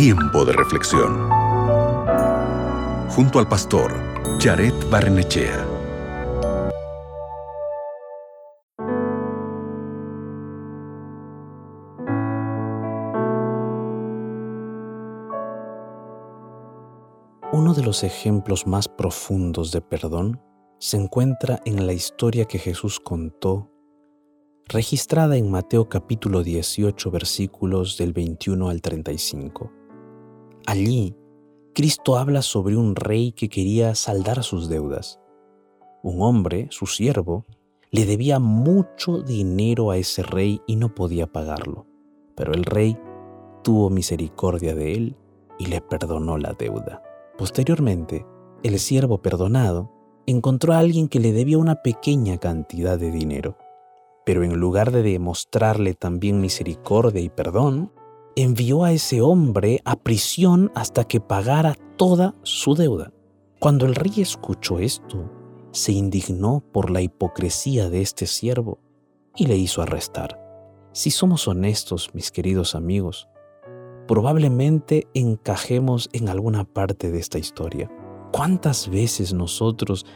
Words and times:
Tiempo 0.00 0.44
de 0.44 0.52
reflexión. 0.52 1.28
Junto 3.08 3.40
al 3.40 3.48
pastor 3.48 3.92
Jared 4.38 4.72
Barnechea. 4.88 5.66
Uno 17.52 17.74
de 17.74 17.82
los 17.82 18.04
ejemplos 18.04 18.68
más 18.68 18.86
profundos 18.86 19.72
de 19.72 19.80
perdón 19.80 20.40
se 20.78 20.96
encuentra 20.96 21.60
en 21.64 21.88
la 21.88 21.92
historia 21.92 22.44
que 22.44 22.60
Jesús 22.60 23.00
contó 23.00 23.72
registrada 24.68 25.36
en 25.36 25.50
Mateo 25.50 25.88
capítulo 25.88 26.44
18 26.44 27.10
versículos 27.10 27.98
del 27.98 28.12
21 28.12 28.68
al 28.68 28.80
35. 28.80 29.77
Allí, 30.68 31.16
Cristo 31.74 32.18
habla 32.18 32.42
sobre 32.42 32.76
un 32.76 32.94
rey 32.94 33.32
que 33.32 33.48
quería 33.48 33.94
saldar 33.94 34.44
sus 34.44 34.68
deudas. 34.68 35.18
Un 36.02 36.20
hombre, 36.20 36.66
su 36.68 36.84
siervo, 36.84 37.46
le 37.90 38.04
debía 38.04 38.38
mucho 38.38 39.22
dinero 39.22 39.90
a 39.90 39.96
ese 39.96 40.22
rey 40.22 40.60
y 40.66 40.76
no 40.76 40.94
podía 40.94 41.26
pagarlo, 41.26 41.86
pero 42.36 42.52
el 42.52 42.64
rey 42.64 42.98
tuvo 43.64 43.88
misericordia 43.88 44.74
de 44.74 44.92
él 44.92 45.16
y 45.58 45.68
le 45.68 45.80
perdonó 45.80 46.36
la 46.36 46.52
deuda. 46.52 47.02
Posteriormente, 47.38 48.26
el 48.62 48.78
siervo 48.78 49.22
perdonado 49.22 49.90
encontró 50.26 50.74
a 50.74 50.80
alguien 50.80 51.08
que 51.08 51.18
le 51.18 51.32
debía 51.32 51.56
una 51.56 51.76
pequeña 51.76 52.36
cantidad 52.36 52.98
de 52.98 53.10
dinero 53.10 53.56
pero 54.28 54.44
en 54.44 54.60
lugar 54.60 54.90
de 54.90 55.02
demostrarle 55.02 55.94
también 55.94 56.38
misericordia 56.42 57.22
y 57.22 57.30
perdón, 57.30 57.90
envió 58.42 58.84
a 58.84 58.92
ese 58.92 59.20
hombre 59.20 59.80
a 59.84 59.96
prisión 59.96 60.70
hasta 60.74 61.04
que 61.04 61.20
pagara 61.20 61.74
toda 61.96 62.34
su 62.42 62.74
deuda. 62.74 63.12
Cuando 63.58 63.86
el 63.86 63.94
rey 63.94 64.12
escuchó 64.18 64.78
esto, 64.78 65.30
se 65.72 65.92
indignó 65.92 66.62
por 66.72 66.90
la 66.90 67.02
hipocresía 67.02 67.90
de 67.90 68.00
este 68.00 68.26
siervo 68.26 68.78
y 69.34 69.46
le 69.46 69.56
hizo 69.56 69.82
arrestar. 69.82 70.40
Si 70.92 71.10
somos 71.10 71.48
honestos, 71.48 72.10
mis 72.14 72.30
queridos 72.30 72.74
amigos, 72.74 73.28
probablemente 74.06 75.08
encajemos 75.14 76.08
en 76.12 76.28
alguna 76.28 76.64
parte 76.64 77.10
de 77.10 77.18
esta 77.18 77.38
historia. 77.38 77.90
¿Cuántas 78.32 78.88
veces 78.88 79.32
nosotros 79.32 80.06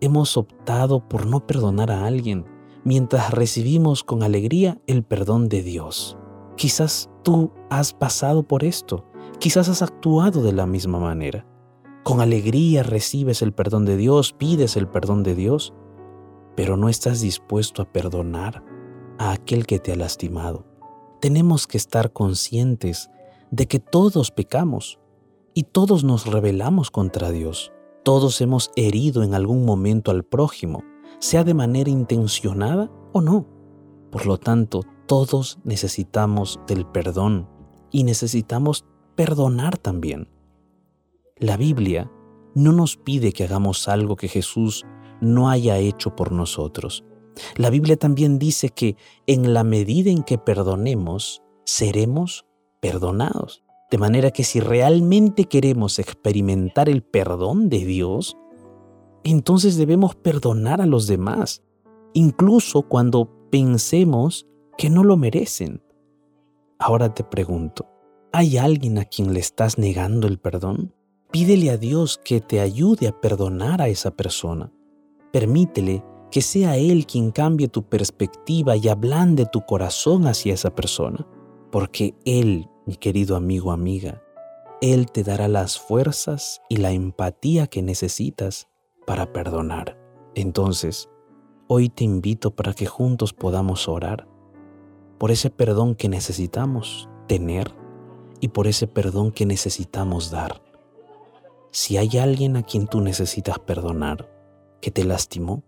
hemos 0.00 0.36
optado 0.36 1.06
por 1.06 1.26
no 1.26 1.46
perdonar 1.46 1.90
a 1.90 2.06
alguien 2.06 2.44
mientras 2.84 3.32
recibimos 3.32 4.04
con 4.04 4.22
alegría 4.22 4.80
el 4.86 5.02
perdón 5.02 5.48
de 5.48 5.62
Dios. 5.62 6.16
Quizás 6.56 7.10
tú 7.22 7.50
has 7.70 7.92
pasado 7.92 8.42
por 8.42 8.64
esto, 8.64 9.04
quizás 9.38 9.68
has 9.68 9.82
actuado 9.82 10.42
de 10.42 10.52
la 10.52 10.66
misma 10.66 10.98
manera. 10.98 11.46
Con 12.02 12.20
alegría 12.20 12.82
recibes 12.82 13.42
el 13.42 13.52
perdón 13.52 13.84
de 13.84 13.96
Dios, 13.96 14.32
pides 14.32 14.76
el 14.76 14.88
perdón 14.88 15.22
de 15.22 15.34
Dios, 15.34 15.74
pero 16.54 16.76
no 16.76 16.88
estás 16.88 17.20
dispuesto 17.20 17.82
a 17.82 17.92
perdonar 17.92 18.64
a 19.18 19.32
aquel 19.32 19.66
que 19.66 19.78
te 19.78 19.92
ha 19.92 19.96
lastimado. 19.96 20.64
Tenemos 21.20 21.66
que 21.66 21.76
estar 21.76 22.12
conscientes 22.12 23.10
de 23.50 23.66
que 23.66 23.78
todos 23.78 24.30
pecamos 24.30 24.98
y 25.54 25.64
todos 25.64 26.04
nos 26.04 26.26
rebelamos 26.26 26.90
contra 26.90 27.30
Dios. 27.30 27.72
Todos 28.02 28.40
hemos 28.40 28.70
herido 28.76 29.22
en 29.22 29.34
algún 29.34 29.64
momento 29.64 30.10
al 30.10 30.24
prójimo 30.24 30.84
sea 31.18 31.44
de 31.44 31.54
manera 31.54 31.90
intencionada 31.90 32.90
o 33.12 33.20
no. 33.20 33.46
Por 34.10 34.26
lo 34.26 34.38
tanto, 34.38 34.82
todos 35.06 35.58
necesitamos 35.64 36.60
del 36.66 36.86
perdón 36.86 37.48
y 37.90 38.04
necesitamos 38.04 38.84
perdonar 39.14 39.78
también. 39.78 40.28
La 41.38 41.56
Biblia 41.56 42.10
no 42.54 42.72
nos 42.72 42.96
pide 42.96 43.32
que 43.32 43.44
hagamos 43.44 43.88
algo 43.88 44.16
que 44.16 44.28
Jesús 44.28 44.84
no 45.20 45.50
haya 45.50 45.78
hecho 45.78 46.16
por 46.16 46.32
nosotros. 46.32 47.04
La 47.56 47.70
Biblia 47.70 47.96
también 47.96 48.38
dice 48.38 48.70
que 48.70 48.96
en 49.26 49.52
la 49.52 49.64
medida 49.64 50.10
en 50.10 50.22
que 50.22 50.38
perdonemos, 50.38 51.42
seremos 51.64 52.46
perdonados. 52.80 53.62
De 53.90 53.98
manera 53.98 54.30
que 54.30 54.44
si 54.44 54.60
realmente 54.60 55.44
queremos 55.44 55.98
experimentar 55.98 56.88
el 56.88 57.02
perdón 57.02 57.68
de 57.68 57.84
Dios, 57.84 58.36
entonces 59.22 59.76
debemos 59.76 60.14
perdonar 60.14 60.80
a 60.80 60.86
los 60.86 61.06
demás, 61.06 61.62
incluso 62.14 62.82
cuando 62.82 63.48
pensemos 63.50 64.46
que 64.76 64.90
no 64.90 65.04
lo 65.04 65.16
merecen. 65.16 65.82
Ahora 66.78 67.14
te 67.14 67.24
pregunto, 67.24 67.86
¿hay 68.32 68.58
alguien 68.58 68.98
a 68.98 69.04
quien 69.04 69.32
le 69.32 69.40
estás 69.40 69.78
negando 69.78 70.26
el 70.26 70.38
perdón? 70.38 70.94
Pídele 71.30 71.70
a 71.70 71.78
Dios 71.78 72.20
que 72.22 72.40
te 72.40 72.60
ayude 72.60 73.08
a 73.08 73.20
perdonar 73.20 73.80
a 73.80 73.88
esa 73.88 74.10
persona. 74.10 74.70
Permítele 75.32 76.04
que 76.30 76.42
sea 76.42 76.76
Él 76.76 77.06
quien 77.06 77.30
cambie 77.30 77.68
tu 77.68 77.84
perspectiva 77.88 78.76
y 78.76 78.88
ablande 78.88 79.46
tu 79.46 79.62
corazón 79.62 80.26
hacia 80.26 80.54
esa 80.54 80.74
persona, 80.74 81.26
porque 81.70 82.14
Él, 82.24 82.68
mi 82.84 82.96
querido 82.96 83.36
amigo, 83.36 83.72
amiga, 83.72 84.22
Él 84.82 85.10
te 85.10 85.24
dará 85.24 85.48
las 85.48 85.78
fuerzas 85.78 86.60
y 86.68 86.76
la 86.76 86.92
empatía 86.92 87.66
que 87.66 87.82
necesitas 87.82 88.68
para 89.06 89.32
perdonar. 89.32 89.98
Entonces, 90.34 91.08
hoy 91.68 91.88
te 91.88 92.04
invito 92.04 92.54
para 92.54 92.74
que 92.74 92.86
juntos 92.86 93.32
podamos 93.32 93.88
orar 93.88 94.28
por 95.18 95.30
ese 95.30 95.50
perdón 95.50 95.94
que 95.94 96.08
necesitamos 96.08 97.08
tener 97.26 97.74
y 98.40 98.48
por 98.48 98.66
ese 98.66 98.86
perdón 98.86 99.32
que 99.32 99.46
necesitamos 99.46 100.30
dar. 100.30 100.62
Si 101.70 101.96
hay 101.96 102.18
alguien 102.18 102.56
a 102.56 102.62
quien 102.62 102.86
tú 102.86 103.00
necesitas 103.00 103.58
perdonar, 103.58 104.30
que 104.80 104.90
te 104.90 105.04
lastimó, 105.04 105.62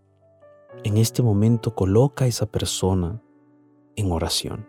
en 0.84 0.96
este 0.96 1.22
momento 1.22 1.74
coloca 1.74 2.24
a 2.24 2.28
esa 2.28 2.46
persona 2.46 3.22
en 3.96 4.12
oración. 4.12 4.66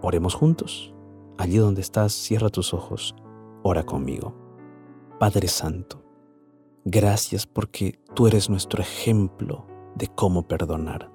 Oremos 0.00 0.34
juntos. 0.34 0.92
Allí 1.38 1.56
donde 1.58 1.80
estás, 1.80 2.12
cierra 2.12 2.48
tus 2.48 2.74
ojos. 2.74 3.14
Ora 3.62 3.84
conmigo. 3.84 4.34
Padre 5.18 5.48
Santo, 5.48 6.02
Gracias 6.84 7.46
porque 7.46 8.00
tú 8.12 8.26
eres 8.26 8.50
nuestro 8.50 8.82
ejemplo 8.82 9.64
de 9.94 10.08
cómo 10.08 10.48
perdonar. 10.48 11.11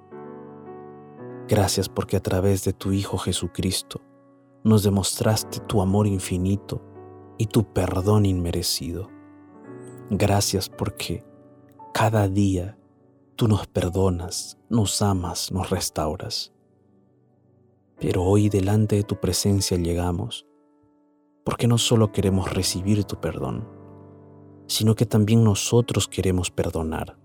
Gracias 1.47 1.87
porque 1.87 2.17
a 2.17 2.19
través 2.21 2.63
de 2.65 2.73
tu 2.73 2.91
Hijo 2.91 3.17
Jesucristo 3.17 4.01
nos 4.63 4.83
demostraste 4.83 5.59
tu 5.61 5.81
amor 5.81 6.07
infinito 6.07 6.81
y 7.37 7.45
tu 7.47 7.71
perdón 7.71 8.25
inmerecido. 8.25 9.09
Gracias 10.09 10.69
porque 10.69 11.23
cada 11.93 12.27
día 12.27 12.77
tú 13.35 13.47
nos 13.47 13.67
perdonas, 13.67 14.57
nos 14.69 15.01
amas, 15.01 15.51
nos 15.51 15.69
restauras. 15.69 16.53
Pero 17.99 18.23
hoy 18.23 18.49
delante 18.49 18.97
de 18.97 19.03
tu 19.03 19.19
presencia 19.19 19.77
llegamos 19.77 20.45
porque 21.45 21.67
no 21.67 21.77
solo 21.77 22.11
queremos 22.11 22.53
recibir 22.53 23.05
tu 23.05 23.21
perdón, 23.21 23.65
sino 24.67 24.95
que 24.95 25.05
también 25.05 25.45
nosotros 25.45 26.09
queremos 26.09 26.51
perdonar. 26.51 27.17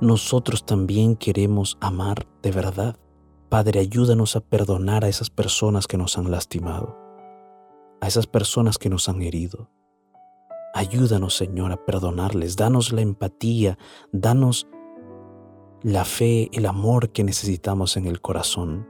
Nosotros 0.00 0.64
también 0.64 1.16
queremos 1.16 1.76
amar 1.80 2.28
de 2.40 2.52
verdad. 2.52 2.96
Padre, 3.54 3.78
ayúdanos 3.78 4.34
a 4.34 4.40
perdonar 4.40 5.04
a 5.04 5.08
esas 5.08 5.30
personas 5.30 5.86
que 5.86 5.96
nos 5.96 6.18
han 6.18 6.28
lastimado, 6.28 6.98
a 8.00 8.08
esas 8.08 8.26
personas 8.26 8.78
que 8.78 8.90
nos 8.90 9.08
han 9.08 9.22
herido. 9.22 9.70
Ayúdanos, 10.74 11.36
Señor, 11.36 11.70
a 11.70 11.76
perdonarles. 11.76 12.56
Danos 12.56 12.90
la 12.90 13.02
empatía, 13.02 13.78
danos 14.10 14.66
la 15.84 16.04
fe, 16.04 16.50
el 16.52 16.66
amor 16.66 17.12
que 17.12 17.22
necesitamos 17.22 17.96
en 17.96 18.06
el 18.06 18.20
corazón 18.20 18.88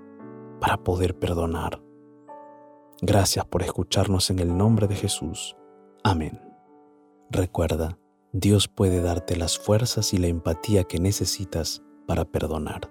para 0.62 0.78
poder 0.78 1.18
perdonar. 1.18 1.82
Gracias 3.02 3.44
por 3.44 3.62
escucharnos 3.62 4.30
en 4.30 4.38
el 4.38 4.56
nombre 4.56 4.86
de 4.86 4.96
Jesús. 4.96 5.56
Amén. 6.02 6.40
Recuerda, 7.28 7.98
Dios 8.32 8.68
puede 8.68 9.02
darte 9.02 9.36
las 9.36 9.58
fuerzas 9.58 10.14
y 10.14 10.16
la 10.16 10.28
empatía 10.28 10.84
que 10.84 11.00
necesitas 11.00 11.82
para 12.06 12.24
perdonar. 12.24 12.90